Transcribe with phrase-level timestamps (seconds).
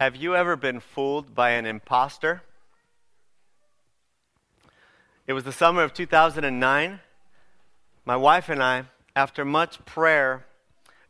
[0.00, 2.40] Have you ever been fooled by an imposter?
[5.26, 7.00] It was the summer of 2009.
[8.06, 8.84] My wife and I,
[9.14, 10.46] after much prayer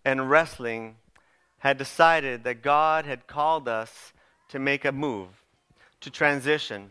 [0.05, 0.97] and wrestling,
[1.59, 4.13] had decided that God had called us
[4.49, 5.29] to make a move,
[6.01, 6.91] to transition.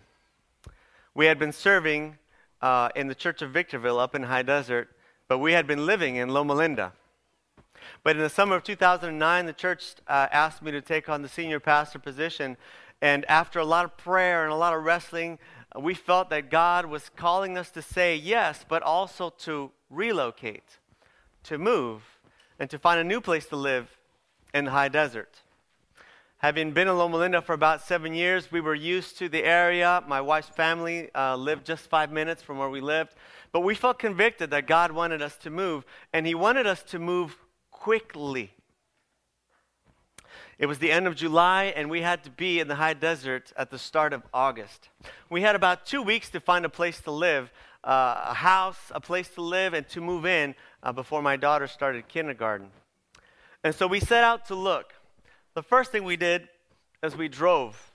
[1.13, 2.17] We had been serving
[2.61, 4.87] uh, in the Church of Victorville up in High Desert,
[5.27, 6.93] but we had been living in Loma Linda.
[8.03, 11.29] But in the summer of 2009, the church uh, asked me to take on the
[11.29, 12.57] senior pastor position.
[13.01, 15.39] And after a lot of prayer and a lot of wrestling,
[15.75, 20.77] uh, we felt that God was calling us to say yes, but also to relocate,
[21.43, 22.03] to move,
[22.59, 23.97] and to find a new place to live
[24.53, 25.41] in the high desert.
[26.39, 30.01] Having been in Loma Linda for about seven years, we were used to the area.
[30.07, 33.13] My wife's family uh, lived just five minutes from where we lived.
[33.51, 36.99] But we felt convicted that God wanted us to move, and He wanted us to
[36.99, 37.37] move
[37.79, 38.51] quickly.
[40.57, 43.53] It was the end of July, and we had to be in the high desert
[43.55, 44.89] at the start of August.
[45.29, 47.53] We had about two weeks to find a place to live,
[47.85, 51.67] uh, a house, a place to live, and to move in uh, before my daughter
[51.67, 52.67] started kindergarten.
[53.63, 54.93] And so we set out to look.
[55.53, 56.49] The first thing we did
[57.01, 57.93] is we drove.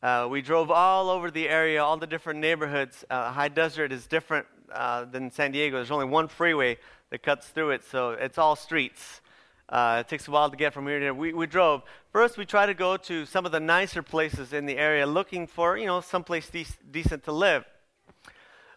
[0.00, 3.04] Uh, we drove all over the area, all the different neighborhoods.
[3.10, 5.78] Uh, high desert is different uh, than San Diego.
[5.78, 6.78] There's only one freeway
[7.10, 9.20] that cuts through it, so it's all streets.
[9.68, 11.14] Uh, it takes a while to get from here to there.
[11.14, 11.82] We, we drove.
[12.12, 15.46] First, we tried to go to some of the nicer places in the area, looking
[15.46, 17.64] for, you know, someplace de- decent to live.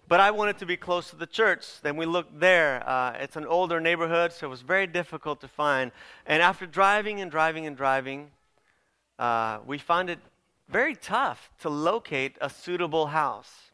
[0.07, 1.81] But I wanted to be close to the church.
[1.81, 2.83] Then we looked there.
[2.85, 5.93] Uh, it's an older neighborhood, so it was very difficult to find.
[6.25, 8.31] And after driving and driving and driving,
[9.17, 10.19] uh, we found it
[10.67, 13.70] very tough to locate a suitable house.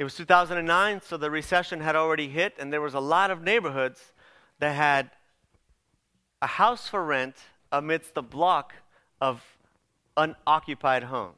[0.00, 3.42] It was 2009, so the recession had already hit, and there was a lot of
[3.42, 4.14] neighborhoods
[4.58, 5.10] that had
[6.40, 7.36] a house for rent
[7.70, 8.72] amidst the block
[9.20, 9.44] of
[10.16, 11.36] unoccupied homes.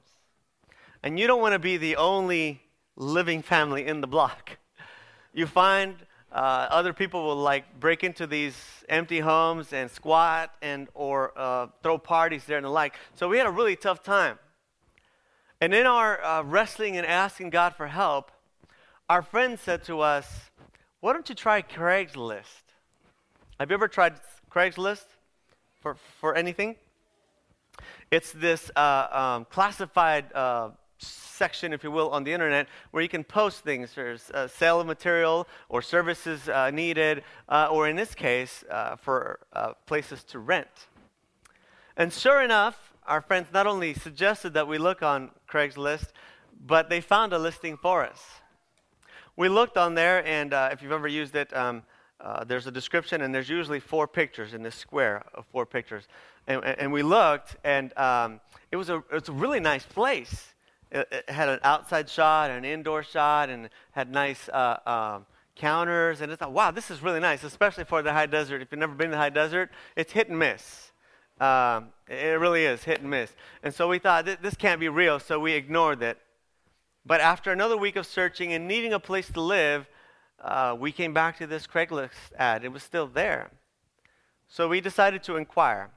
[1.02, 2.62] And you don't want to be the only
[2.94, 4.58] living family in the block.
[5.34, 5.96] You find
[6.30, 8.54] uh, other people will like break into these
[8.88, 12.94] empty homes and squat and or uh, throw parties there and the like.
[13.16, 14.38] So we had a really tough time.
[15.60, 18.30] And in our uh, wrestling and asking God for help,
[19.12, 20.26] our friend said to us,
[21.00, 22.64] Why don't you try Craigslist?
[23.60, 24.14] Have you ever tried
[24.50, 25.04] Craigslist
[25.82, 26.76] for, for anything?
[28.10, 33.08] It's this uh, um, classified uh, section, if you will, on the internet where you
[33.10, 33.92] can post things.
[33.94, 38.96] There's a sale of material or services uh, needed, uh, or in this case, uh,
[38.96, 40.88] for uh, places to rent.
[41.98, 46.12] And sure enough, our friends not only suggested that we look on Craigslist,
[46.66, 48.41] but they found a listing for us.
[49.36, 51.82] We looked on there, and uh, if you've ever used it, um,
[52.20, 56.06] uh, there's a description, and there's usually four pictures in this square of four pictures.
[56.46, 60.54] And, and we looked, and um, it, was a, it was a really nice place.
[60.90, 65.26] It, it, had an outside shot, an indoor shot, and had nice uh, um,
[65.56, 66.20] counters.
[66.20, 68.60] And I thought, wow, this is really nice, especially for the high desert.
[68.60, 70.92] If you've never been to the high desert, it's hit and miss.
[71.40, 73.34] Um, it really is hit and miss.
[73.62, 76.18] And so we thought, this can't be real, so we ignored it.
[77.04, 79.88] But after another week of searching and needing a place to live,
[80.40, 82.64] uh, we came back to this Craigslist ad.
[82.64, 83.50] It was still there.
[84.48, 85.90] So we decided to inquire.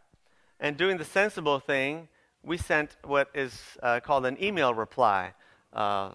[0.60, 2.08] And doing the sensible thing,
[2.44, 5.34] we sent what is uh, called an email reply
[5.74, 6.12] uh,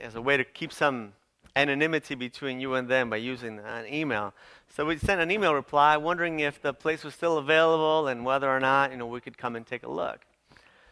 [0.00, 1.12] as a way to keep some
[1.54, 4.34] anonymity between you and them by using an email.
[4.68, 8.50] So we sent an email reply wondering if the place was still available and whether
[8.50, 10.20] or not you know, we could come and take a look.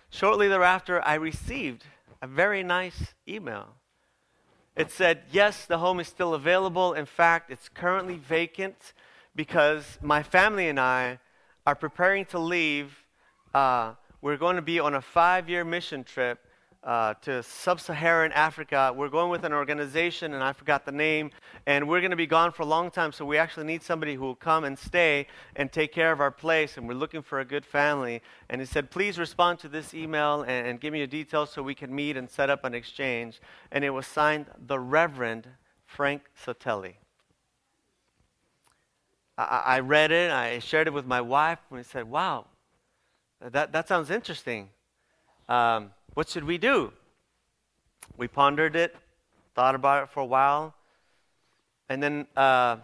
[0.08, 1.84] Shortly thereafter, I received
[2.24, 3.74] a very nice email.
[4.74, 6.94] It said, Yes, the home is still available.
[6.94, 8.94] In fact, it's currently vacant
[9.36, 11.18] because my family and I
[11.66, 13.04] are preparing to leave.
[13.52, 13.92] Uh,
[14.22, 16.38] we're going to be on a five year mission trip
[16.84, 18.92] uh, to sub Saharan Africa.
[18.94, 21.30] We're going with an organization, and I forgot the name,
[21.66, 24.14] and we're going to be gone for a long time, so we actually need somebody
[24.14, 27.40] who will come and stay and take care of our place, and we're looking for
[27.40, 28.20] a good family.
[28.50, 31.62] And he said, Please respond to this email and, and give me your details so
[31.62, 33.40] we can meet and set up an exchange.
[33.72, 35.48] And it was signed the Reverend
[35.86, 36.94] Frank Sotelli.
[39.38, 42.46] I, I read it, I shared it with my wife, and we said, Wow,
[43.40, 44.68] that, that sounds interesting.
[45.48, 46.92] Um, what should we do?
[48.16, 48.94] We pondered it,
[49.54, 50.74] thought about it for a while,
[51.88, 52.76] and then uh,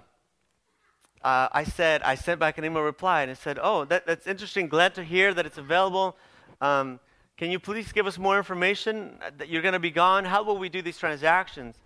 [1.23, 4.69] uh, I said, I sent back an email reply and said, Oh, that, that's interesting.
[4.69, 6.17] Glad to hear that it's available.
[6.61, 7.01] Um,
[7.37, 10.25] can you please give us more information that you're going to be gone?
[10.25, 11.77] How will we do these transactions?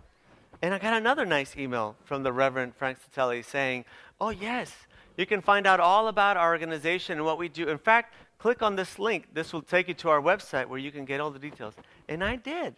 [0.61, 3.85] And I got another nice email from the Reverend Frank Sotelli saying,
[4.19, 4.73] Oh, yes,
[5.17, 7.67] you can find out all about our organization and what we do.
[7.67, 9.33] In fact, click on this link.
[9.33, 11.73] This will take you to our website where you can get all the details.
[12.07, 12.75] And I did.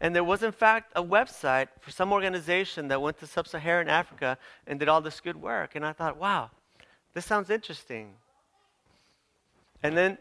[0.00, 3.88] And there was, in fact, a website for some organization that went to sub Saharan
[3.88, 5.74] Africa and did all this good work.
[5.74, 6.50] And I thought, wow,
[7.14, 8.14] this sounds interesting.
[9.82, 10.18] And then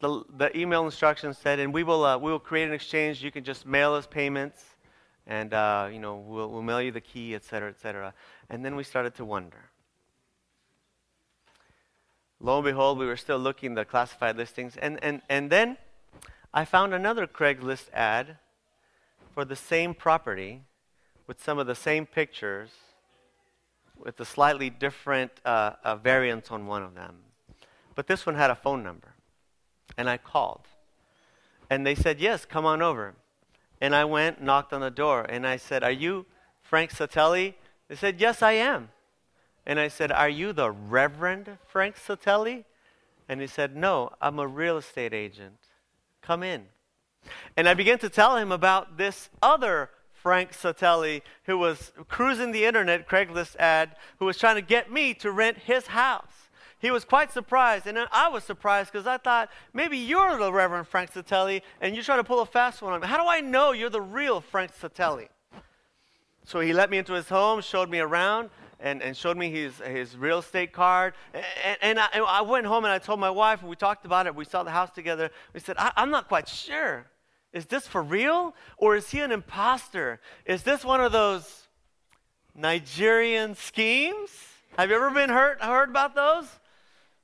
[0.00, 3.22] the, the email instructions said, and we will, uh, we will create an exchange.
[3.22, 4.64] You can just mail us payments,
[5.26, 8.14] and uh, you know, we'll, we'll mail you the key, et cetera, et cetera.
[8.48, 9.67] And then we started to wonder.
[12.40, 15.76] Lo and behold, we were still looking at the classified listings, and, and, and then
[16.54, 18.36] I found another Craigslist ad
[19.34, 20.62] for the same property
[21.26, 22.70] with some of the same pictures
[23.98, 27.16] with a slightly different uh, variants on one of them.
[27.94, 29.14] But this one had a phone number.
[29.96, 30.62] And I called.
[31.68, 33.14] And they said, Yes, come on over.
[33.80, 36.26] And I went, knocked on the door, and I said, Are you
[36.62, 37.54] Frank Satelli?
[37.88, 38.90] They said, Yes, I am.
[39.68, 42.64] And I said, Are you the Reverend Frank Satelli?
[43.28, 45.58] And he said, No, I'm a real estate agent.
[46.22, 46.64] Come in.
[47.56, 52.64] And I began to tell him about this other Frank Satelli who was cruising the
[52.64, 56.48] internet, Craigslist ad, who was trying to get me to rent his house.
[56.80, 60.86] He was quite surprised, and I was surprised because I thought maybe you're the Reverend
[60.86, 63.06] Frank Satelli and you're trying to pull a fast one on me.
[63.06, 65.28] How do I know you're the real Frank Satelli?
[66.44, 68.48] So he let me into his home, showed me around,
[68.80, 71.14] and, and showed me his, his real estate card.
[71.34, 71.44] And,
[71.82, 74.26] and, I, and I went home and I told my wife, and we talked about
[74.26, 74.34] it.
[74.34, 75.30] We saw the house together.
[75.52, 77.06] We said, I'm not quite sure.
[77.52, 78.54] Is this for real?
[78.76, 80.20] Or is he an imposter?
[80.44, 81.68] Is this one of those
[82.54, 84.30] Nigerian schemes?
[84.76, 86.46] Have you ever been hurt, heard about those?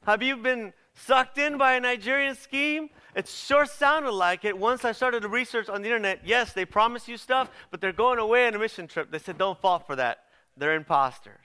[0.07, 2.91] Have you been sucked in by a Nigerian scheme?
[3.15, 4.59] It sure sounded like it.
[4.59, 7.93] Once I started to research on the internet, yes, they promise you stuff, but they're
[7.93, 9.11] going away on a mission trip.
[9.11, 10.25] They said, don't fall for that.
[10.57, 11.44] They're imposters.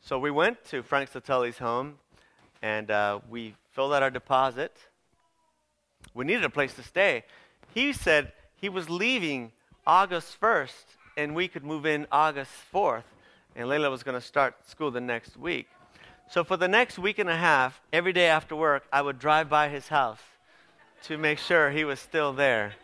[0.00, 1.98] So we went to Frank Satelli's home
[2.62, 4.76] and uh, we filled out our deposit.
[6.14, 7.24] We needed a place to stay.
[7.74, 9.52] He said he was leaving
[9.86, 10.84] August 1st
[11.16, 13.04] and we could move in August 4th.
[13.56, 15.68] And Layla was going to start school the next week.
[16.30, 19.48] So for the next week and a half, every day after work, I would drive
[19.48, 20.20] by his house
[21.04, 22.74] to make sure he was still there.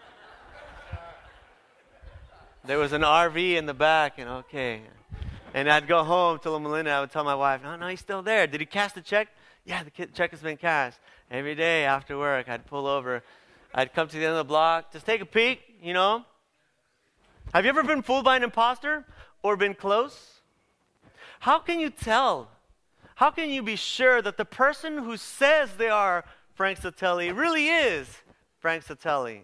[2.65, 4.81] There was an RV in the back, and okay.
[5.55, 8.23] And I'd go home, tell Melinda, I would tell my wife, no, no, he's still
[8.23, 8.49] there.
[8.49, 9.29] Did he cash the check?
[9.65, 10.99] Yeah, the check has been cashed.
[11.31, 13.23] Every day after work, I'd pull over.
[13.73, 16.25] I'd come to the end of the block, just take a peek, you know.
[17.55, 19.05] Have you ever been fooled by an imposter
[19.45, 20.41] or been close?
[21.39, 22.49] How can you tell?
[23.15, 26.25] How can you be sure that the person who says they are
[26.55, 28.09] Frank Satelli really is
[28.59, 29.43] Frank Satelli?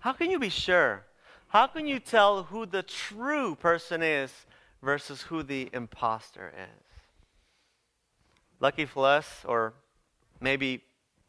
[0.00, 1.02] How can you be sure?
[1.48, 4.32] How can you tell who the true person is
[4.84, 6.84] versus who the imposter is?
[8.60, 9.72] Lucky for us, or
[10.40, 10.82] maybe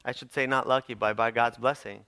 [0.04, 2.06] I should say not lucky, but by God's blessing,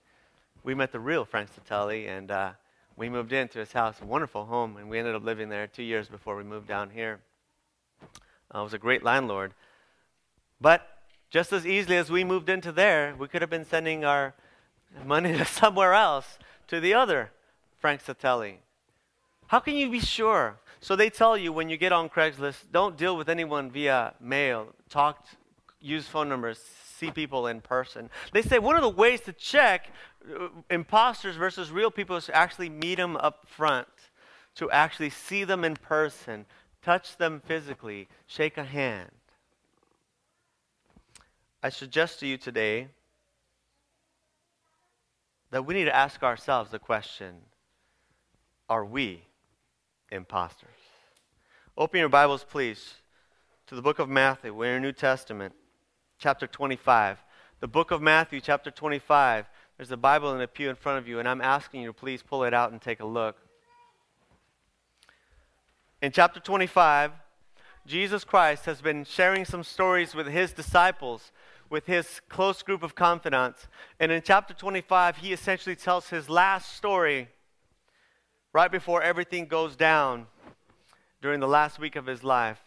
[0.62, 2.52] we met the real Frank Satelli and uh,
[2.96, 5.82] we moved into his house, a wonderful home, and we ended up living there two
[5.82, 7.20] years before we moved down here.
[8.54, 9.54] Uh, was a great landlord.
[10.60, 10.86] But
[11.30, 14.34] just as easily as we moved into there, we could have been sending our
[15.04, 17.30] money to somewhere else, to the other
[17.78, 18.58] Frank Satelli.
[19.46, 20.58] How can you be sure?
[20.80, 24.68] So they tell you when you get on Craigslist, don't deal with anyone via mail.
[24.88, 25.26] Talk,
[25.80, 26.60] use phone numbers,
[26.98, 28.10] see people in person.
[28.32, 29.90] They say one of the ways to check
[30.28, 33.88] uh, imposters versus real people is to actually meet them up front,
[34.56, 36.46] to actually see them in person,
[36.82, 39.10] touch them physically, shake a hand.
[41.62, 42.88] I suggest to you today
[45.50, 47.36] that we need to ask ourselves the question
[48.68, 49.22] are we
[50.10, 50.68] imposters?
[51.76, 52.94] Open your Bibles, please,
[53.66, 54.52] to the book of Matthew.
[54.54, 55.54] We're in New Testament,
[56.18, 57.18] chapter 25.
[57.60, 59.46] The book of Matthew, chapter 25.
[59.76, 61.92] There's a Bible in a pew in front of you, and I'm asking you to
[61.92, 63.36] please pull it out and take a look.
[66.02, 67.12] In chapter 25,
[67.86, 71.32] Jesus Christ has been sharing some stories with his disciples,
[71.70, 73.68] with his close group of confidants.
[73.98, 77.28] And in chapter 25, he essentially tells his last story
[78.52, 80.26] right before everything goes down
[81.20, 82.60] during the last week of his life.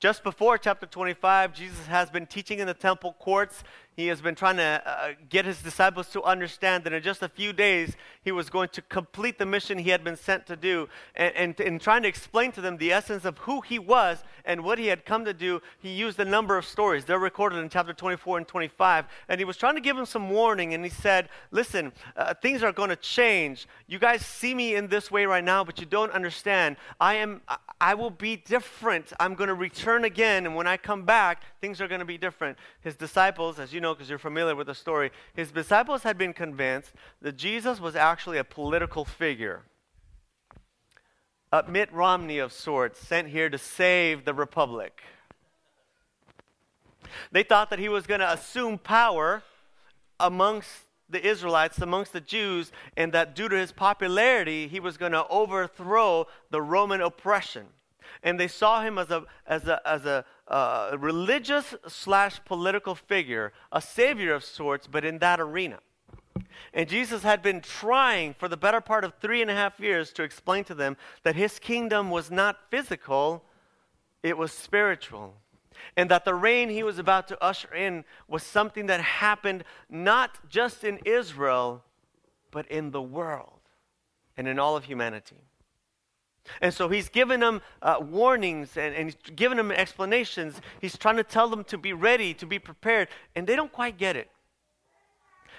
[0.00, 3.64] Just before chapter 25, Jesus has been teaching in the temple courts.
[3.98, 7.28] He has been trying to uh, get his disciples to understand that in just a
[7.28, 10.88] few days, he was going to complete the mission he had been sent to do.
[11.16, 14.62] And, and in trying to explain to them the essence of who he was and
[14.62, 17.06] what he had come to do, he used a number of stories.
[17.06, 19.06] They're recorded in chapter 24 and 25.
[19.28, 20.74] And he was trying to give them some warning.
[20.74, 23.66] And he said, Listen, uh, things are going to change.
[23.88, 26.76] You guys see me in this way right now, but you don't understand.
[27.00, 27.40] I, am,
[27.80, 29.12] I will be different.
[29.18, 32.04] I'm going to return return again, and when I come back, things are going to
[32.04, 32.58] be different.
[32.80, 36.32] His disciples, as you know, because you're familiar with the story, his disciples had been
[36.32, 39.62] convinced that Jesus was actually a political figure.
[41.52, 45.02] A Mitt Romney of sorts, sent here to save the republic.
[47.32, 49.42] They thought that he was going to assume power
[50.20, 50.70] amongst
[51.08, 55.26] the Israelites, amongst the Jews, and that due to his popularity, he was going to
[55.28, 57.66] overthrow the Roman oppression.
[58.22, 63.52] And they saw him as a, as a, as a uh, religious slash political figure,
[63.70, 65.78] a savior of sorts, but in that arena.
[66.72, 70.12] And Jesus had been trying for the better part of three and a half years
[70.14, 73.44] to explain to them that his kingdom was not physical,
[74.22, 75.34] it was spiritual
[75.96, 80.38] and that the reign he was about to usher in was something that happened not
[80.48, 81.82] just in Israel,
[82.50, 83.60] but in the world
[84.36, 85.42] and in all of humanity.
[86.60, 90.60] And so he's given them uh, warnings and, and he's given them explanations.
[90.80, 93.98] He's trying to tell them to be ready, to be prepared, and they don't quite
[93.98, 94.30] get it.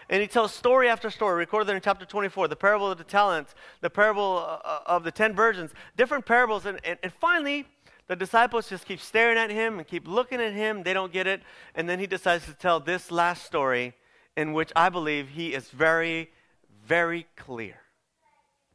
[0.09, 3.53] And he tells story after story, recorded in chapter 24, the parable of the talents,
[3.81, 6.65] the parable uh, of the ten virgins, different parables.
[6.65, 7.67] And, and, and finally,
[8.07, 10.81] the disciples just keep staring at him and keep looking at him.
[10.81, 11.43] They don't get it.
[11.75, 13.93] And then he decides to tell this last story,
[14.35, 16.31] in which I believe he is very,
[16.87, 17.75] very clear.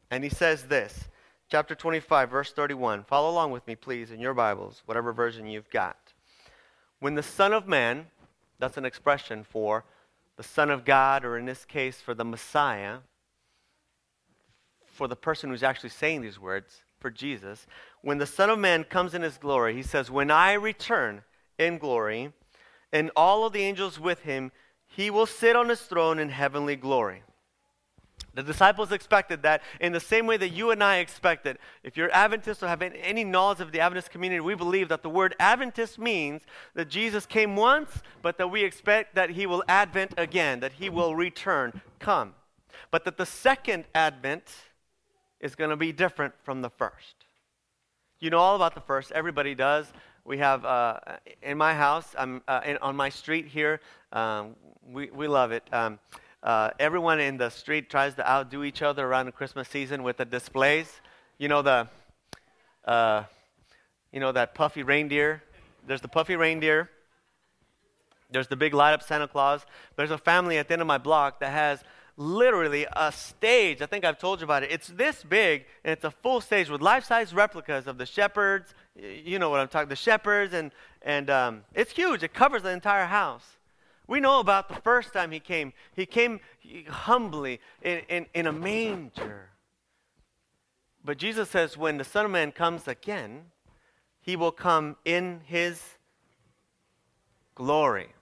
[0.09, 1.09] And he says this
[1.55, 3.05] chapter 25, verse 31.
[3.05, 6.11] Follow along with me, please, in your Bibles, whatever version you've got.
[6.99, 8.07] When the Son of Man,
[8.59, 9.85] that's an expression for
[10.35, 12.97] the Son of God, or in this case, for the Messiah,
[14.85, 17.67] for the person who's actually saying these words, for Jesus,
[18.01, 21.21] when the Son of Man comes in his glory, he says, When I return
[21.57, 22.33] in glory,
[22.91, 24.51] and all of the angels with him,
[24.85, 27.23] he will sit on his throne in heavenly glory.
[28.35, 31.57] The disciples expected that in the same way that you and I expect it.
[31.83, 35.09] If you're Adventist or have any knowledge of the Adventist community, we believe that the
[35.09, 36.41] word Adventist means
[36.73, 40.89] that Jesus came once, but that we expect that he will advent again, that he
[40.89, 42.35] will return, come.
[42.91, 44.53] But that the second advent
[45.39, 47.15] is going to be different from the first.
[48.19, 49.91] You know all about the first, everybody does.
[50.25, 50.99] We have, uh,
[51.41, 53.79] in my house, I'm, uh, in, on my street here,
[54.11, 54.55] um,
[54.85, 55.63] we, we love it.
[55.71, 55.99] Um,
[56.45, 60.17] uh, everyone in the street tries to outdo each other around the Christmas season with
[60.17, 61.01] the displays.
[61.39, 61.87] You know the,
[62.85, 63.23] uh,
[64.13, 65.41] you know that puffy reindeer.
[65.87, 66.91] There's the puffy reindeer.
[68.29, 69.65] There's the big light up Santa Claus.
[69.95, 71.83] There's a family at the end of my block that has
[72.15, 73.81] literally a stage.
[73.81, 74.71] I think I've told you about it.
[74.71, 78.75] It's this big, and it's a full stage with life size replicas of the shepherds.
[78.95, 80.71] You know what I'm talking the shepherds, and,
[81.01, 82.21] and um, it's huge.
[82.21, 83.54] It covers the entire house.
[84.07, 85.73] We know about the first time he came.
[85.95, 86.39] He came
[86.87, 89.49] humbly in, in, in a manger.
[91.03, 93.45] But Jesus says, when the Son of Man comes again,
[94.21, 95.81] he will come in his
[97.53, 98.15] glory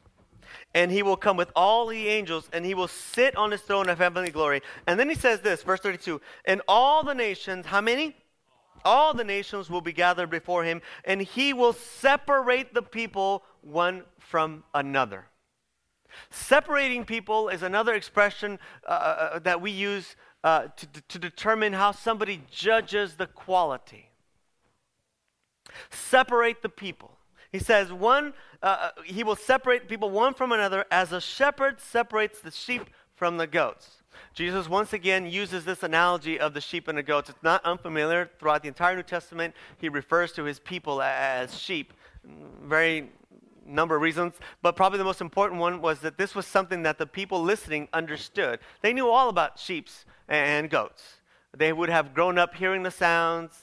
[0.73, 3.89] and he will come with all the angels, and he will sit on his throne
[3.89, 4.61] of heavenly glory.
[4.87, 8.15] And then he says this, verse 32 And all the nations, how many?
[8.85, 14.03] All the nations will be gathered before him, and he will separate the people one
[14.19, 15.27] from another.
[16.29, 18.93] Separating people is another expression uh, uh,
[19.33, 24.09] uh that we use uh, to, to determine how somebody judges the quality.
[25.89, 27.17] Separate the people.
[27.51, 31.79] He says, one, uh, uh, he will separate people one from another as a shepherd
[31.79, 34.03] separates the sheep from the goats.
[34.33, 37.29] Jesus once again uses this analogy of the sheep and the goats.
[37.29, 38.29] It's not unfamiliar.
[38.39, 41.93] Throughout the entire New Testament, he refers to his people as sheep.
[42.63, 43.11] Very
[43.65, 46.97] number of reasons, but probably the most important one was that this was something that
[46.97, 48.59] the people listening understood.
[48.81, 49.89] They knew all about sheep
[50.27, 51.21] and goats.
[51.55, 53.53] They would have grown up hearing the sounds,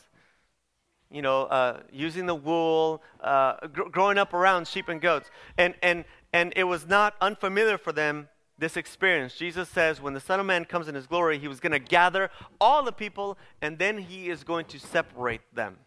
[1.10, 5.30] you know, uh, using the wool, uh, gr- growing up around sheep and goats.
[5.58, 8.28] And, and, and it was not unfamiliar for them,
[8.58, 9.34] this experience.
[9.34, 11.78] Jesus says when the Son of Man comes in his glory, he was going to
[11.78, 12.30] gather
[12.60, 15.78] all the people and then he is going to separate them.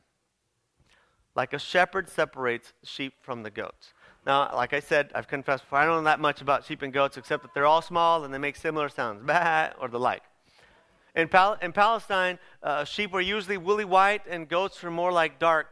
[1.36, 3.94] Like a shepherd separates sheep from the goats.
[4.26, 6.94] Now, like I said, I've confessed before, I don't know that much about sheep and
[6.94, 10.24] goats except that they're all small and they make similar sounds, bah, or the like.
[11.16, 15.40] In, Pal- in Palestine, uh, sheep were usually woolly white and goats were more like
[15.40, 15.68] dark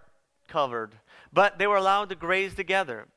[0.48, 0.92] covered.
[1.34, 3.08] But they were allowed to graze together.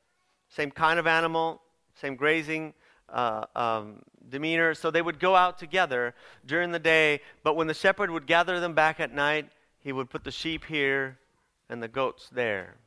[0.49, 1.61] Same kind of animal,
[1.99, 2.73] same grazing
[3.09, 4.73] uh, um, demeanor.
[4.73, 6.15] So they would go out together
[6.45, 7.19] during the day.
[7.43, 9.49] But when the shepherd would gather them back at night,
[9.81, 11.19] he would put the sheep here
[11.69, 12.77] and the goats there.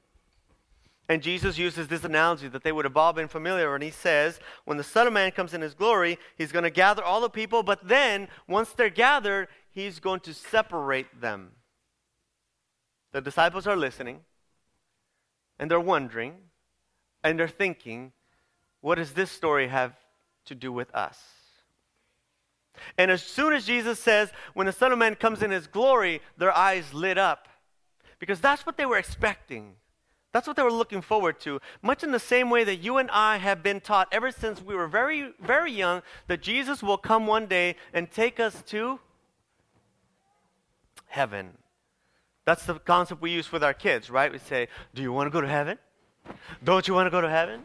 [1.08, 3.74] And Jesus uses this analogy that they would have all been familiar.
[3.74, 6.70] And he says, when the Son of Man comes in his glory, he's going to
[6.70, 11.52] gather all the people, but then, once they're gathered, he's going to separate them.
[13.12, 14.20] The disciples are listening.
[15.58, 16.34] and they're wondering,
[17.24, 18.12] and they're thinking,
[18.80, 19.94] what does this story have
[20.46, 21.18] to do with us?
[22.96, 26.20] And as soon as Jesus says, when the Son of Man comes in his glory,
[26.36, 27.48] their eyes lit up.
[28.20, 29.74] Because that's what they were expecting.
[30.32, 31.60] That's what they were looking forward to.
[31.82, 34.74] Much in the same way that you and I have been taught ever since we
[34.74, 39.00] were very, very young that Jesus will come one day and take us to
[41.06, 41.56] heaven.
[42.44, 44.30] That's the concept we use with our kids, right?
[44.30, 45.78] We say, Do you want to go to heaven?
[46.62, 47.62] Don't you want to go to heaven?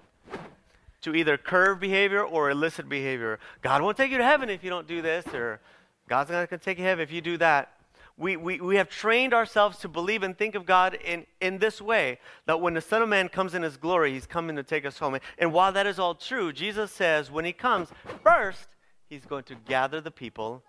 [1.01, 3.39] To either curve behavior or elicit behavior.
[3.61, 5.59] God won't take you to heaven if you don't do this, or
[6.07, 7.73] God's not going to take you to heaven if you do that
[8.17, 11.81] we, we, we have trained ourselves to believe and think of God in, in this
[11.81, 14.85] way that when the Son of Man comes in his glory, he's coming to take
[14.85, 15.17] us home.
[15.39, 17.89] And while that is all true, Jesus says when he comes,
[18.23, 18.67] first,
[19.09, 20.63] he's going to gather the people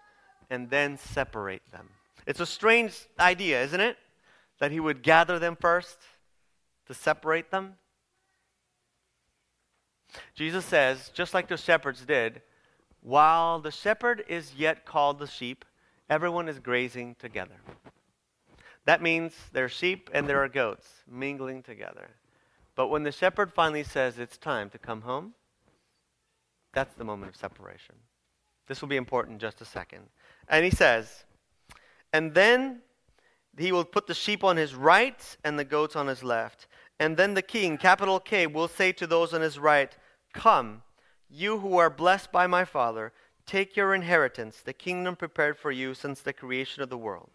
[0.48, 1.90] and then separate them.
[2.26, 3.98] It's a strange idea, isn't it?
[4.58, 5.98] That he would gather them first
[6.86, 7.74] to separate them.
[10.34, 12.40] Jesus says, just like the shepherds did,
[13.02, 15.64] while the shepherd is yet called the sheep,
[16.08, 17.56] everyone is grazing together.
[18.86, 22.10] That means there are sheep and there are goats mingling together.
[22.76, 25.34] But when the shepherd finally says it's time to come home,
[26.72, 27.94] that's the moment of separation.
[28.66, 30.08] This will be important in just a second.
[30.48, 31.24] And he says,
[32.12, 32.80] and then
[33.56, 36.66] he will put the sheep on his right and the goats on his left.
[36.98, 39.96] And then the king, capital K, will say to those on his right,
[40.32, 40.82] Come,
[41.28, 43.12] you who are blessed by my Father
[43.46, 47.30] Take your inheritance, the kingdom prepared for you since the creation of the world.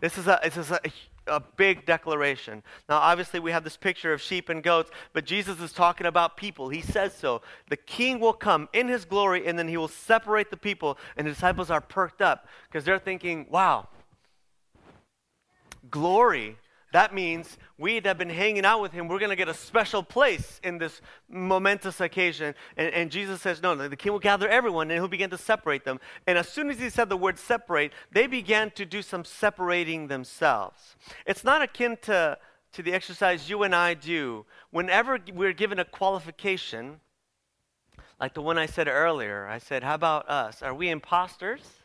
[0.00, 0.80] This is a, this is a,
[1.26, 2.62] a big declaration.
[2.88, 6.36] Now, obviously, we have this picture of sheep and goats, but Jesus is talking about
[6.36, 6.68] people.
[6.68, 7.40] He says so.
[7.68, 11.26] The king will come in his glory, and then he will separate the people, and
[11.26, 13.88] the disciples are perked up because they're thinking, wow,
[15.90, 16.58] glory
[16.92, 19.54] that means we that have been hanging out with him, we're going to get a
[19.54, 22.54] special place in this momentous occasion.
[22.76, 25.84] And, and, Jesus says, No, the king will gather everyone and he'll begin to separate
[25.84, 25.98] them.
[26.26, 30.08] And as soon as he said the word separate, they began to do some separating
[30.08, 30.96] themselves.
[31.26, 32.36] It's not akin to,
[32.72, 34.44] to the exercise you and I do.
[34.70, 37.00] Whenever we're given a qualification,
[38.20, 40.62] like the one I said earlier, I said, How about us?
[40.62, 41.81] Are we imposters?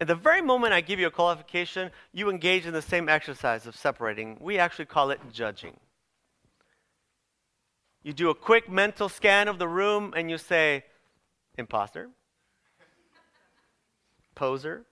[0.00, 3.66] At the very moment I give you a qualification, you engage in the same exercise
[3.66, 4.38] of separating.
[4.40, 5.76] We actually call it judging.
[8.02, 10.84] You do a quick mental scan of the room and you say,
[11.58, 12.08] imposter,
[14.34, 14.86] poser.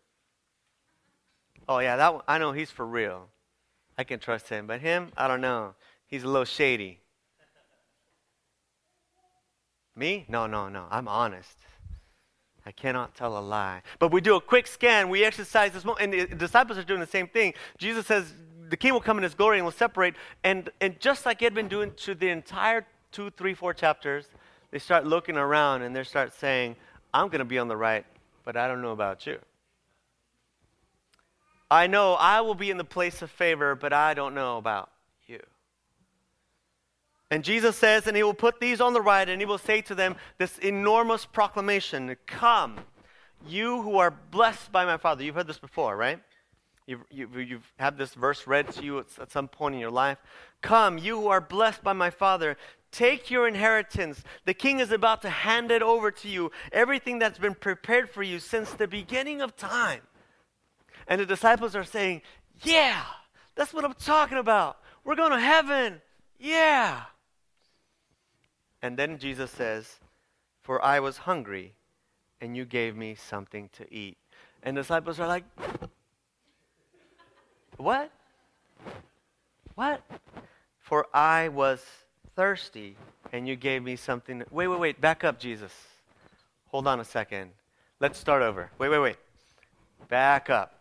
[1.66, 3.28] Oh, yeah, that one, I know he's for real.
[3.96, 4.66] I can trust him.
[4.66, 5.74] But him, I don't know.
[6.06, 7.00] He's a little shady.
[9.96, 10.26] Me?
[10.28, 10.86] No, no, no.
[10.90, 11.56] I'm honest.
[12.68, 13.80] I cannot tell a lie.
[13.98, 17.00] But we do a quick scan, we exercise this moment, and the disciples are doing
[17.00, 17.54] the same thing.
[17.78, 18.34] Jesus says,
[18.68, 20.14] the king will come in his glory and will separate.
[20.44, 24.26] And, and just like he had been doing to the entire two, three, four chapters,
[24.70, 26.76] they start looking around and they start saying,
[27.14, 28.04] I'm going to be on the right,
[28.44, 29.38] but I don't know about you.
[31.70, 34.90] I know I will be in the place of favor, but I don't know about
[37.30, 39.82] and Jesus says, and he will put these on the right, and he will say
[39.82, 42.78] to them this enormous proclamation Come,
[43.46, 45.22] you who are blessed by my Father.
[45.22, 46.20] You've heard this before, right?
[46.86, 49.90] You've, you've, you've had this verse read to you at, at some point in your
[49.90, 50.16] life.
[50.62, 52.56] Come, you who are blessed by my Father.
[52.90, 54.24] Take your inheritance.
[54.46, 56.50] The king is about to hand it over to you.
[56.72, 60.00] Everything that's been prepared for you since the beginning of time.
[61.06, 62.22] And the disciples are saying,
[62.62, 63.02] Yeah,
[63.54, 64.78] that's what I'm talking about.
[65.04, 66.00] We're going to heaven.
[66.38, 67.02] Yeah.
[68.82, 69.96] And then Jesus says,
[70.62, 71.74] For I was hungry,
[72.40, 74.16] and you gave me something to eat.
[74.62, 75.44] And the disciples are like,
[77.76, 78.10] What?
[79.74, 80.02] What?
[80.80, 81.84] For I was
[82.34, 82.96] thirsty,
[83.32, 84.42] and you gave me something.
[84.50, 85.00] Wait, wait, wait.
[85.00, 85.72] Back up, Jesus.
[86.68, 87.50] Hold on a second.
[88.00, 88.70] Let's start over.
[88.78, 89.16] Wait, wait, wait.
[90.08, 90.74] Back up.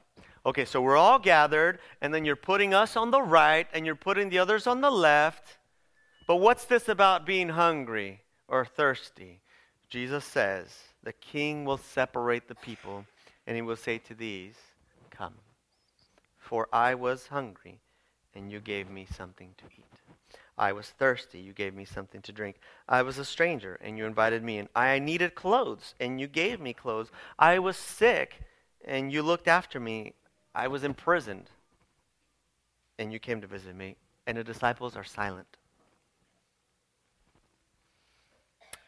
[0.45, 3.95] Okay, so we're all gathered, and then you're putting us on the right, and you're
[3.95, 5.56] putting the others on the left.
[6.27, 9.39] But what's this about being hungry or thirsty?
[9.89, 10.67] Jesus says,
[11.01, 13.05] The king will separate the people,
[13.47, 14.55] and he will say to these,
[15.09, 15.35] Come,
[16.37, 17.79] for I was hungry,
[18.35, 19.85] and you gave me something to eat.
[20.57, 22.57] I was thirsty, you gave me something to drink.
[22.89, 24.67] I was a stranger, and you invited me in.
[24.75, 27.09] I needed clothes, and you gave me clothes.
[27.39, 28.41] I was sick,
[28.83, 30.13] and you looked after me.
[30.53, 31.51] I was imprisoned,
[32.97, 33.95] and you came to visit me.
[34.25, 35.56] And the disciples are silent.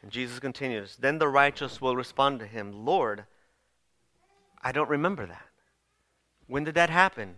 [0.01, 3.25] And Jesus continues Then the righteous will respond to him, Lord,
[4.61, 5.45] I don't remember that.
[6.47, 7.35] When did that happen?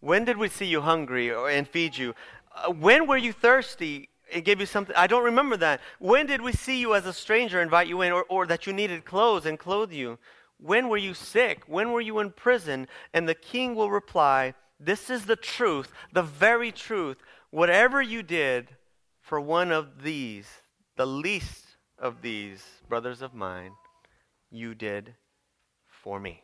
[0.00, 2.14] When did we see you hungry and feed you,
[2.54, 4.08] Uh, when were you thirsty?
[4.32, 4.96] and gave you something.
[4.96, 5.80] I don't remember that.
[5.98, 8.72] When did we see you as a stranger, invite you in, or, or that you
[8.72, 10.18] needed clothes and clothe you?
[10.58, 11.64] When were you sick?
[11.66, 12.88] When were you in prison?
[13.12, 17.18] And the king will reply, This is the truth, the very truth.
[17.50, 18.68] Whatever you did
[19.20, 20.48] for one of these,
[20.96, 21.61] the least
[22.02, 23.72] of these brothers of mine,
[24.50, 25.14] you did
[25.86, 26.42] for me.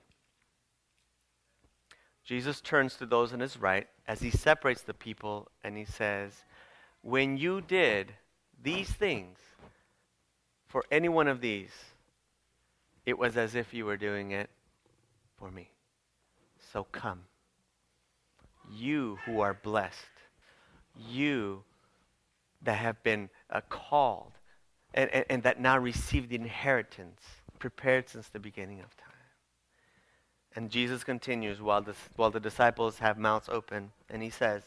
[2.24, 6.32] Jesus turns to those on his right as he separates the people and he says,
[7.02, 8.14] When you did
[8.62, 9.38] these things
[10.68, 11.72] for any one of these,
[13.04, 14.50] it was as if you were doing it
[15.38, 15.70] for me.
[16.72, 17.22] So come.
[18.70, 19.96] You who are blessed,
[21.10, 21.64] you
[22.62, 24.32] that have been uh, called
[24.94, 27.22] and, and, and that now receive the inheritance
[27.59, 29.07] prepared since the beginning of time.
[30.55, 34.62] And Jesus continues while the, while the disciples have mouths open, and he says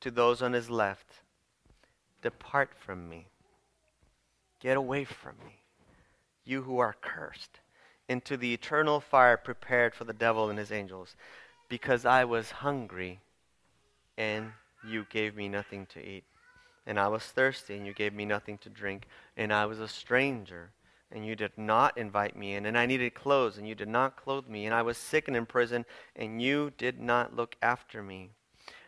[0.00, 1.22] to those on his left,
[2.22, 3.26] Depart from me.
[4.60, 5.60] Get away from me
[6.44, 7.60] you who are cursed,
[8.08, 11.14] into the eternal fire prepared for the devil and his angels,
[11.68, 13.20] because I was hungry,
[14.18, 14.52] and
[14.86, 16.24] you gave me nothing to eat.
[16.86, 19.06] And I was thirsty, and you gave me nothing to drink.
[19.36, 20.70] And I was a stranger,
[21.12, 22.66] and you did not invite me in.
[22.66, 24.66] And I needed clothes, and you did not clothe me.
[24.66, 25.84] And I was sick and in prison,
[26.16, 28.30] and you did not look after me.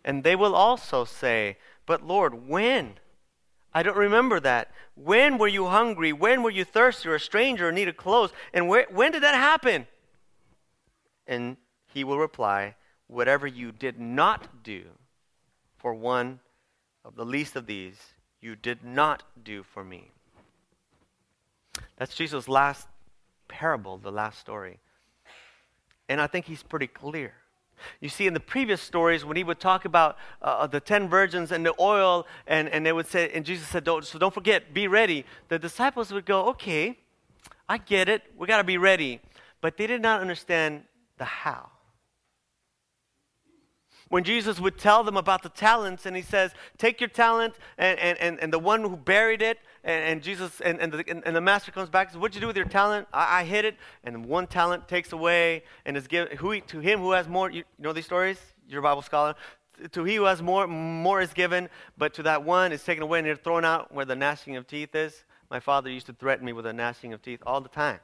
[0.05, 2.95] And they will also say, But Lord, when?
[3.75, 4.71] I don't remember that.
[4.95, 6.13] When were you hungry?
[6.13, 8.33] When were you thirsty or a stranger or needed clothes?
[8.53, 9.87] And where, when did that happen?
[11.27, 12.75] And he will reply,
[13.07, 14.85] Whatever you did not do
[15.77, 16.41] for one
[17.05, 17.97] of the least of these,
[18.41, 20.11] you did not do for me.
[21.97, 22.89] That's Jesus' last
[23.49, 24.79] parable, the last story.
[26.09, 27.35] And I think he's pretty clear.
[28.01, 31.09] You see, in the previous stories, when he would talk about uh, uh, the ten
[31.09, 34.35] virgins and the oil, and, and they would say, and Jesus said, don't, so don't
[34.35, 35.25] forget, be ready.
[35.49, 36.99] The disciples would go, okay,
[37.69, 38.23] I get it.
[38.37, 39.21] We got to be ready.
[39.61, 40.85] But they did not understand
[41.19, 41.71] the how
[44.13, 47.99] when Jesus would tell them about the talents, and he says, Take your talent, and,
[47.99, 51.35] and, and, and the one who buried it, and, and Jesus, and, and, the, and,
[51.35, 53.09] the master comes back and says, What'd you do with your talent?
[53.15, 57.01] I, I hid it, and one talent takes away, and is given who, to him
[57.01, 57.51] who has more.
[57.51, 58.39] You know these stories?
[58.69, 59.35] You're a Bible scholar.
[59.93, 63.21] To he who has more, more is given, but to that one is taken away,
[63.21, 65.25] and they're thrown out where the gnashing of teeth is.
[65.51, 68.01] My father used to threaten me with a gnashing of teeth all the time.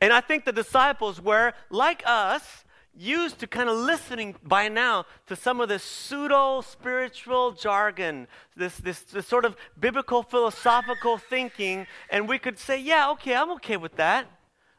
[0.00, 5.06] And I think the disciples were, like us, used to kind of listening by now
[5.26, 8.26] to some of this pseudo spiritual jargon,
[8.56, 13.50] this, this, this, sort of biblical philosophical thinking, and we could say, yeah, okay, I'm
[13.52, 14.26] okay with that.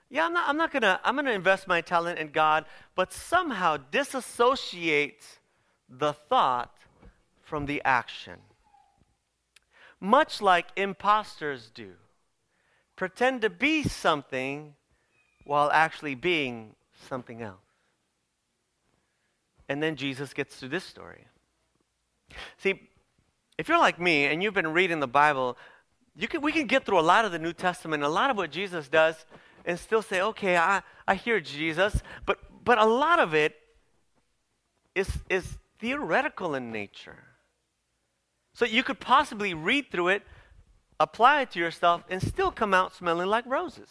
[0.10, 3.78] Yeah, I'm not, I'm not gonna, I'm gonna invest my talent in God, but somehow
[3.78, 5.40] disassociate
[5.88, 6.76] the thought
[7.42, 8.40] from the action.
[10.00, 11.94] Much like imposters do.
[12.96, 14.74] Pretend to be something
[15.46, 16.76] while actually being
[17.08, 17.58] something else.
[19.68, 21.26] And then Jesus gets to this story.
[22.58, 22.90] See,
[23.58, 25.58] if you're like me and you've been reading the Bible,
[26.30, 28.52] can, we can get through a lot of the New Testament, a lot of what
[28.52, 29.26] Jesus does,
[29.66, 33.56] and still say, okay, I, I hear Jesus, but, but a lot of it
[34.96, 37.18] is, is theoretical in nature.
[38.54, 40.24] So you could possibly read through it,
[41.00, 43.90] apply it to yourself, and still come out smelling like roses.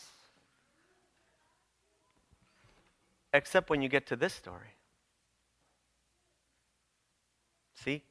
[3.33, 4.75] Except when you get to this story.
[7.75, 8.03] See?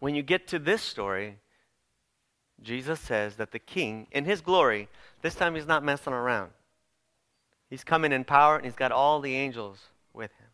[0.00, 1.38] When you get to this story,
[2.62, 4.88] Jesus says that the king, in his glory,
[5.22, 6.50] this time he's not messing around.
[7.70, 9.78] He's coming in power and he's got all the angels
[10.12, 10.48] with him.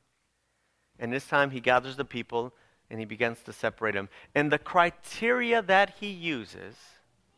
[0.99, 2.53] And this time he gathers the people
[2.91, 4.09] and he begins to separate them.
[4.35, 6.77] And the criteria that he uses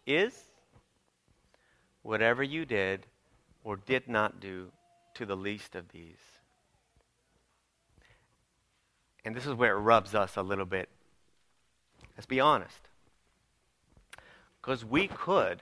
[0.06, 0.50] is
[2.02, 3.06] whatever you did
[3.64, 4.70] or did not do
[5.14, 6.16] to the least of these.
[9.24, 10.88] And this is where it rubs us a little bit.
[12.16, 12.88] Let's be honest.
[14.60, 15.60] Because we could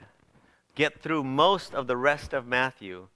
[0.75, 3.07] get through most of the rest of Matthew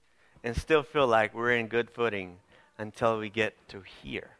[0.44, 2.38] and still feel like we're in good footing
[2.78, 4.30] until we get to here.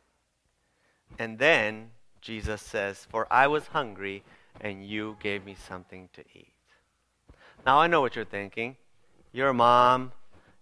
[1.18, 4.22] And then Jesus says, For I was hungry
[4.61, 6.52] and you gave me something to eat.
[7.64, 8.76] Now I know what you're thinking.
[9.32, 10.12] You're a mom,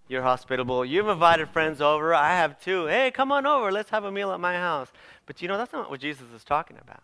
[0.08, 0.84] you're hospitable.
[0.84, 2.14] You've invited friends over.
[2.14, 2.86] I have too.
[2.86, 3.72] Hey, come on over.
[3.72, 4.88] Let's have a meal at my house.
[5.26, 7.02] But you know, that's not what Jesus is talking about.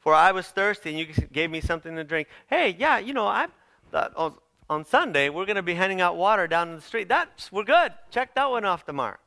[0.00, 2.28] For I was thirsty and you gave me something to drink.
[2.46, 3.48] Hey, yeah, you know, I
[3.92, 4.34] uh, on,
[4.68, 7.08] on Sunday we're going to be handing out water down in the street.
[7.08, 7.92] That's we're good.
[8.10, 9.20] Check that one off the mark.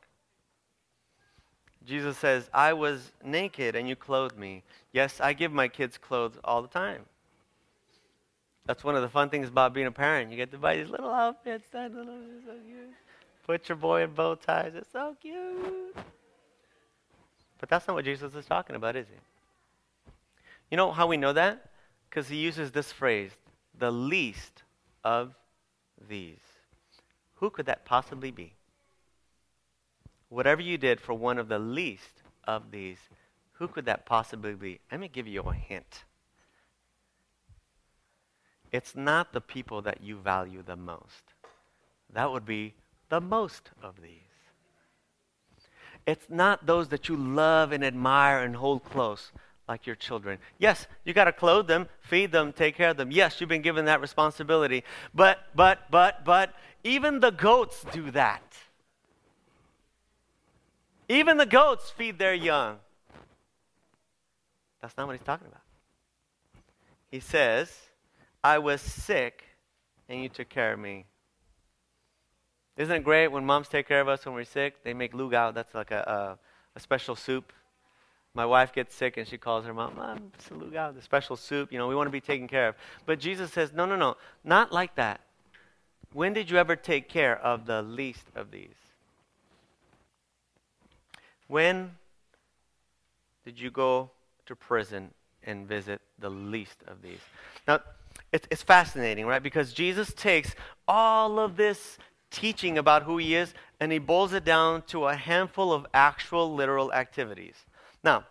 [1.84, 4.62] Jesus says, I was naked and you clothed me.
[4.92, 7.06] Yes, I give my kids clothes all the time.
[8.70, 10.30] That's one of the fun things about being a parent.
[10.30, 11.64] You get to buy these little outfits.
[11.72, 12.14] That little,
[12.46, 12.94] so cute.
[13.44, 14.74] Put your boy in bow ties.
[14.76, 15.96] It's so cute.
[17.58, 20.12] But that's not what Jesus is talking about, is he?
[20.70, 21.72] You know how we know that?
[22.08, 23.32] Because he uses this phrase,
[23.76, 24.62] the least
[25.02, 25.34] of
[26.08, 26.38] these.
[27.38, 28.52] Who could that possibly be?
[30.28, 32.98] Whatever you did for one of the least of these,
[33.54, 34.78] who could that possibly be?
[34.92, 36.04] Let me give you a hint.
[38.72, 41.34] It's not the people that you value the most.
[42.12, 42.74] That would be
[43.08, 44.20] the most of these.
[46.06, 49.32] It's not those that you love and admire and hold close
[49.68, 50.38] like your children.
[50.58, 53.12] Yes, you got to clothe them, feed them, take care of them.
[53.12, 54.82] Yes, you've been given that responsibility.
[55.14, 58.42] But, but, but, but, even the goats do that.
[61.08, 62.78] Even the goats feed their young.
[64.80, 65.62] That's not what he's talking about.
[67.10, 67.72] He says,
[68.42, 69.44] I was sick
[70.08, 71.06] and you took care of me.
[72.76, 74.82] Isn't it great when moms take care of us when we're sick?
[74.84, 75.52] They make lugao.
[75.52, 76.38] That's like a,
[76.74, 77.52] a, a special soup.
[78.32, 81.36] My wife gets sick and she calls her mom, Mom, it's a lugao, the special
[81.36, 81.72] soup.
[81.72, 82.76] You know, we want to be taken care of.
[83.04, 85.20] But Jesus says, No, no, no, not like that.
[86.12, 88.74] When did you ever take care of the least of these?
[91.48, 91.96] When
[93.44, 94.10] did you go
[94.46, 95.10] to prison
[95.42, 97.20] and visit the least of these?
[97.66, 97.80] Now,
[98.32, 99.42] it's, it's fascinating, right?
[99.42, 100.54] Because Jesus takes
[100.86, 101.98] all of this
[102.30, 106.54] teaching about who he is and he boils it down to a handful of actual
[106.54, 107.56] literal activities.
[108.04, 108.24] Now,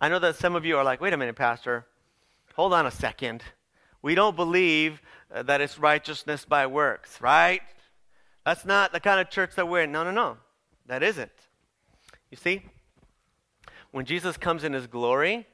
[0.00, 1.86] I know that some of you are like, wait a minute, Pastor,
[2.54, 3.42] hold on a second.
[4.00, 5.00] We don't believe
[5.32, 7.62] uh, that it's righteousness by works, right?
[8.44, 9.92] That's not the kind of church that we're in.
[9.92, 10.36] No, no, no.
[10.86, 11.30] That isn't.
[12.30, 12.62] You see,
[13.92, 15.46] when Jesus comes in his glory,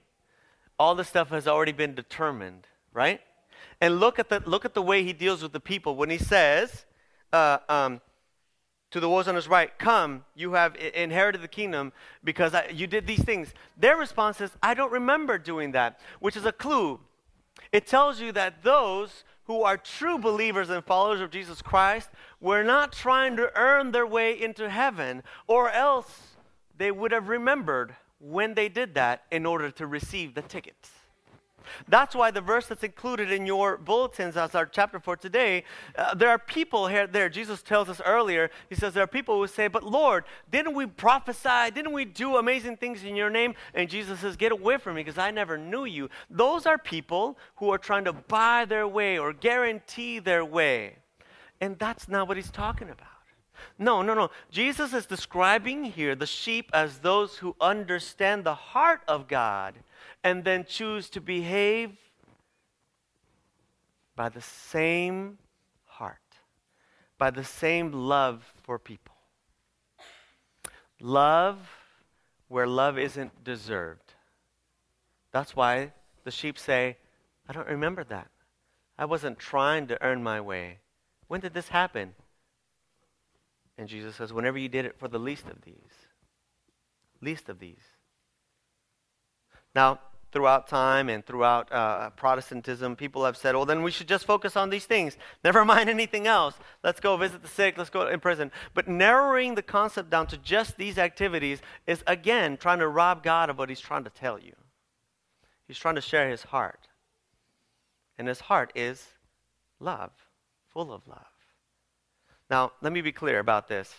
[0.78, 3.20] all the stuff has already been determined, right?
[3.80, 5.94] And look at the, look at the way he deals with the people.
[5.94, 6.84] When he says
[7.32, 8.00] uh, um,
[8.90, 11.92] to the ones on his right, Come, you have inherited the kingdom
[12.24, 13.54] because I, you did these things.
[13.76, 17.00] Their response is, I don't remember doing that, which is a clue.
[17.72, 22.10] It tells you that those who are true believers and followers of Jesus Christ
[22.40, 26.36] were not trying to earn their way into heaven, or else
[26.76, 30.90] they would have remembered when they did that in order to receive the tickets.
[31.88, 35.64] That's why the verse that's included in your bulletins as our chapter for today,
[35.96, 37.28] uh, there are people here, there.
[37.28, 40.86] Jesus tells us earlier, he says, there are people who say, But Lord, didn't we
[40.86, 41.70] prophesy?
[41.74, 43.54] Didn't we do amazing things in your name?
[43.74, 46.08] And Jesus says, Get away from me because I never knew you.
[46.30, 50.96] Those are people who are trying to buy their way or guarantee their way.
[51.60, 53.08] And that's not what he's talking about.
[53.78, 54.30] No, no, no.
[54.50, 59.74] Jesus is describing here the sheep as those who understand the heart of God
[60.24, 61.96] and then choose to behave
[64.16, 65.38] by the same
[65.84, 66.18] heart,
[67.18, 69.14] by the same love for people.
[71.00, 71.58] Love
[72.48, 74.14] where love isn't deserved.
[75.30, 75.92] That's why
[76.24, 76.96] the sheep say,
[77.48, 78.28] I don't remember that.
[78.98, 80.78] I wasn't trying to earn my way.
[81.28, 82.14] When did this happen?
[83.76, 86.08] And Jesus says, Whenever you did it for the least of these.
[87.20, 87.82] Least of these.
[89.74, 90.00] Now,
[90.32, 94.56] throughout time and throughout uh, Protestantism, people have said, well, then we should just focus
[94.56, 95.16] on these things.
[95.42, 96.54] Never mind anything else.
[96.82, 97.78] Let's go visit the sick.
[97.78, 98.50] Let's go in prison.
[98.74, 103.50] But narrowing the concept down to just these activities is, again, trying to rob God
[103.50, 104.52] of what he's trying to tell you.
[105.66, 106.88] He's trying to share his heart.
[108.18, 109.06] And his heart is
[109.80, 110.10] love,
[110.72, 111.26] full of love.
[112.50, 113.94] Now, let me be clear about this.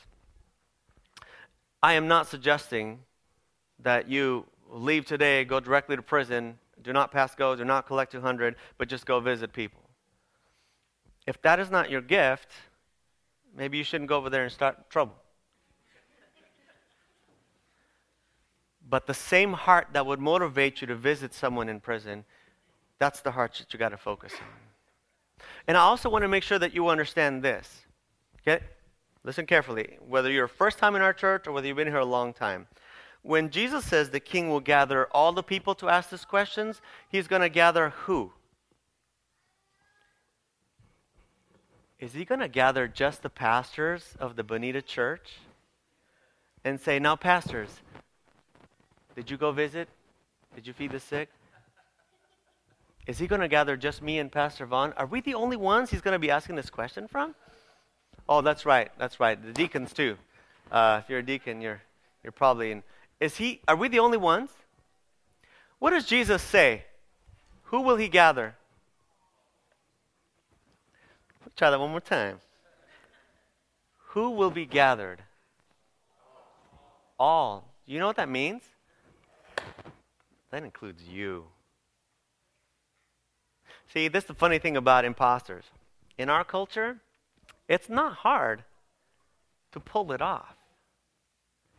[1.82, 3.00] I am not suggesting
[3.82, 8.12] that you leave today, go directly to prison, do not pass go, do not collect
[8.12, 9.82] 200, but just go visit people.
[11.28, 12.50] If that is not your gift,
[13.56, 15.16] maybe you shouldn't go over there and start trouble.
[18.90, 22.26] But the same heart that would motivate you to visit someone in prison,
[22.98, 24.48] that's the heart that you got to focus on.
[25.68, 27.86] And I also want to make sure that you understand this.
[28.42, 28.64] Okay?
[29.24, 29.98] Listen carefully.
[30.08, 32.68] Whether you're first time in our church or whether you've been here a long time,
[33.22, 37.28] when Jesus says the king will gather all the people to ask these questions, he's
[37.28, 38.32] going to gather who?
[42.00, 45.40] Is he going to gather just the pastors of the Bonita church
[46.64, 47.82] and say, Now, pastors,
[49.16, 49.90] did you go visit?
[50.56, 51.30] Did you feed the sick?
[53.06, 54.94] Is he going to gather just me and Pastor Vaughn?
[54.96, 57.36] Are we the only ones he's going to be asking this question from?
[58.30, 58.92] Oh, that's right.
[58.98, 59.42] That's right.
[59.42, 60.16] The deacons, too.
[60.72, 61.82] Uh, if you're a deacon, you're,
[62.24, 62.84] you're probably in,
[63.20, 64.50] Is he are we the only ones?
[65.80, 66.84] What does Jesus say?
[67.66, 68.56] Who will he gather?
[71.56, 72.40] try that one more time.
[74.12, 75.22] Who will be gathered?
[77.20, 77.66] All.
[77.86, 78.64] You know what that means?
[80.52, 81.46] That includes you.
[83.94, 85.66] See, this is the funny thing about imposters.
[86.18, 87.02] In our culture,
[87.68, 88.64] it's not hard
[89.74, 90.56] to pull it off.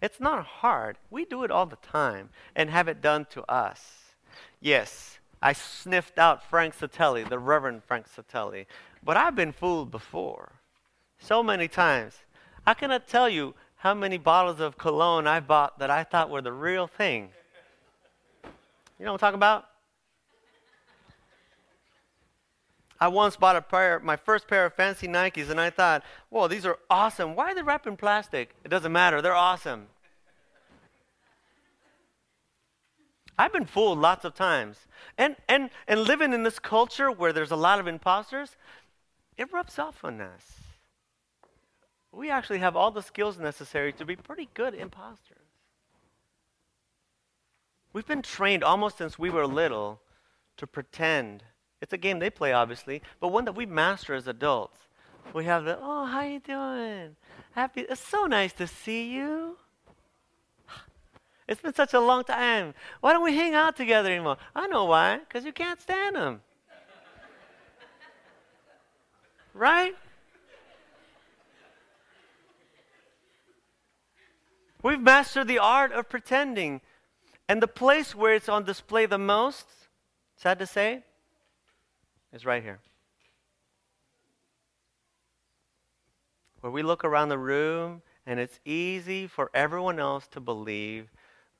[0.02, 0.96] It's not hard.
[1.10, 4.14] We do it all the time and have it done to us.
[4.60, 8.66] Yes, I sniffed out Frank Satelli, the Reverend Frank Satelli,
[9.02, 10.52] but I've been fooled before.
[11.18, 12.14] So many times.
[12.66, 16.42] I cannot tell you how many bottles of cologne I bought that I thought were
[16.42, 17.30] the real thing.
[18.98, 19.69] You know what I'm talking about?
[23.00, 26.48] I once bought a pair, my first pair of fancy Nikes, and I thought, whoa,
[26.48, 27.34] these are awesome.
[27.34, 28.54] Why are they wrapped in plastic?
[28.62, 29.22] It doesn't matter.
[29.22, 29.86] They're awesome.
[33.38, 34.76] I've been fooled lots of times.
[35.16, 38.56] And, and, and living in this culture where there's a lot of imposters,
[39.38, 40.60] it rubs off on us.
[42.12, 45.38] We actually have all the skills necessary to be pretty good imposters.
[47.94, 50.02] We've been trained almost since we were little
[50.58, 51.44] to pretend
[51.80, 54.78] it's a game they play, obviously, but one that we master as adults.
[55.32, 57.16] We have the, oh, how you doing?
[57.52, 59.56] Happy, it's so nice to see you.
[61.48, 62.74] It's been such a long time.
[63.00, 64.36] Why don't we hang out together anymore?
[64.54, 66.42] I know why, because you can't stand them.
[69.54, 69.96] right?
[74.80, 76.82] We've mastered the art of pretending.
[77.48, 79.66] And the place where it's on display the most,
[80.36, 81.02] sad to say,
[82.32, 82.78] is right here.
[86.60, 91.08] Where we look around the room and it's easy for everyone else to believe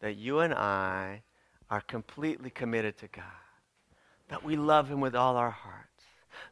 [0.00, 1.22] that you and I
[1.70, 3.24] are completely committed to God,
[4.28, 5.86] that we love Him with all our hearts,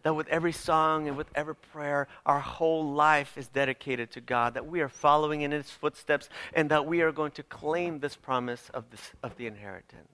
[0.02, 4.54] that with every song and with every prayer, our whole life is dedicated to God,
[4.54, 8.16] that we are following in His footsteps, and that we are going to claim this
[8.16, 10.08] promise of, this, of the inheritance.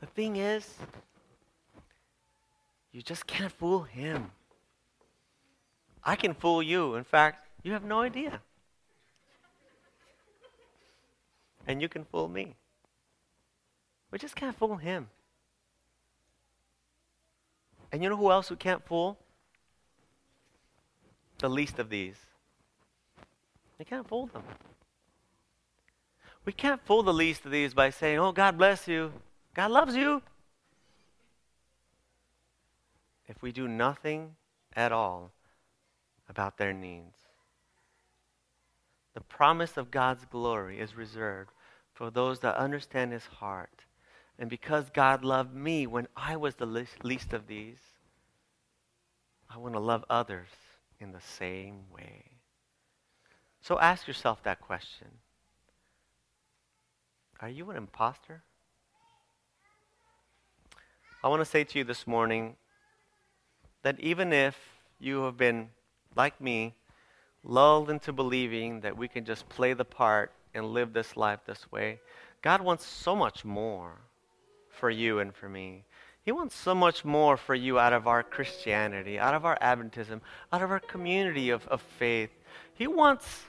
[0.00, 0.74] The thing is,
[2.92, 4.30] you just can't fool him.
[6.04, 6.94] I can fool you.
[6.94, 8.40] In fact, you have no idea.
[11.66, 12.56] And you can fool me.
[14.10, 15.08] We just can't fool him.
[17.90, 19.18] And you know who else we can't fool?
[21.38, 22.16] The least of these.
[23.78, 24.42] We can't fool them.
[26.44, 29.12] We can't fool the least of these by saying, Oh, God bless you.
[29.54, 30.22] God loves you
[33.34, 34.36] if we do nothing
[34.76, 35.32] at all
[36.28, 37.16] about their needs.
[39.14, 41.50] The promise of God's glory is reserved
[41.94, 43.84] for those that understand his heart.
[44.38, 47.80] And because God loved me when I was the least of these,
[49.48, 50.48] I want to love others
[51.00, 52.24] in the same way.
[53.62, 55.08] So ask yourself that question
[57.40, 58.42] Are you an impostor?
[61.24, 62.56] I want to say to you this morning
[63.82, 64.56] that even if
[64.98, 65.68] you have been,
[66.14, 66.74] like me,
[67.44, 71.70] lulled into believing that we can just play the part and live this life this
[71.72, 72.00] way,
[72.42, 73.92] God wants so much more
[74.68, 75.84] for you and for me.
[76.24, 80.20] He wants so much more for you out of our Christianity, out of our Adventism,
[80.52, 82.30] out of our community of, of faith.
[82.74, 83.42] He wants,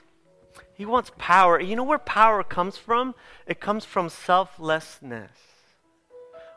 [0.74, 1.60] he wants power.
[1.60, 3.14] You know where power comes from?
[3.46, 5.53] It comes from selflessness.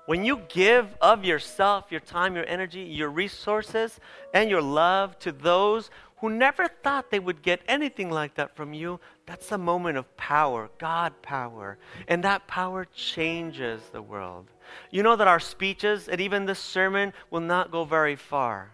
[0.07, 3.99] When you give of yourself, your time, your energy, your resources,
[4.33, 5.89] and your love to those
[6.19, 10.15] who never thought they would get anything like that from you, that's a moment of
[10.15, 11.77] power, God power.
[12.07, 14.49] And that power changes the world.
[14.91, 18.71] You know that our speeches and even this sermon will not go very far.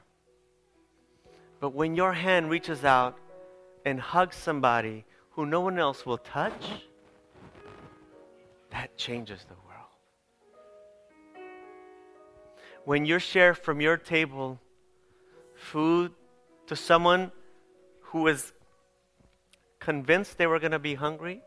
[1.60, 3.18] But when your hand reaches out
[3.86, 6.86] and hugs somebody who no one else will touch,
[8.70, 9.63] that changes the world.
[12.86, 14.60] When you share from your table
[15.56, 16.12] food
[16.68, 17.32] to someone
[18.02, 18.54] who is
[19.80, 21.42] convinced they were going to be hungry,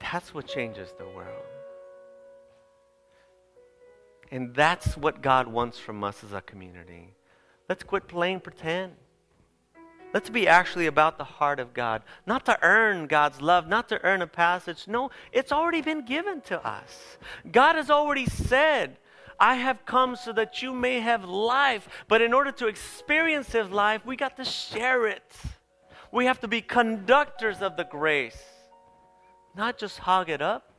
[0.00, 1.44] that's what changes the world.
[4.30, 7.14] And that's what God wants from us as a community.
[7.68, 8.92] Let's quit playing pretend.
[10.12, 12.02] Let's be actually about the heart of God.
[12.26, 14.86] Not to earn God's love, not to earn a passage.
[14.88, 17.18] No, it's already been given to us.
[17.50, 18.96] God has already said,
[19.38, 21.88] I have come so that you may have life.
[22.08, 25.32] But in order to experience His life, we got to share it.
[26.12, 28.42] We have to be conductors of the grace,
[29.56, 30.72] not just hog it up.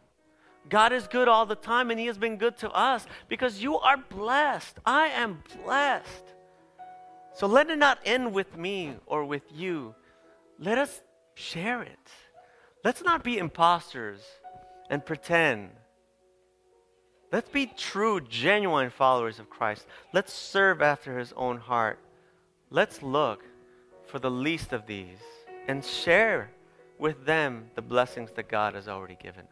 [0.69, 3.77] God is good all the time, and He has been good to us because you
[3.77, 4.79] are blessed.
[4.85, 6.33] I am blessed.
[7.33, 9.93] So let it not end with me or with you.
[10.59, 11.01] Let us
[11.35, 11.99] share it.
[12.83, 14.21] Let's not be imposters
[14.89, 15.69] and pretend.
[17.31, 19.85] Let's be true, genuine followers of Christ.
[20.13, 21.99] Let's serve after His own heart.
[22.69, 23.43] Let's look
[24.05, 25.19] for the least of these
[25.67, 26.51] and share
[26.97, 29.45] with them the blessings that God has already given